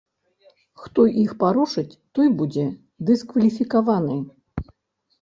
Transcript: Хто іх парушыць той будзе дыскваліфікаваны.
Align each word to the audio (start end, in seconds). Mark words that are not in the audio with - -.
Хто 0.85 1.05
іх 1.25 1.35
парушыць 1.43 1.85
той 2.15 2.33
будзе 2.41 2.67
дыскваліфікаваны. 3.13 4.21